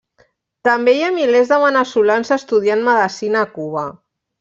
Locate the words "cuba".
3.61-3.91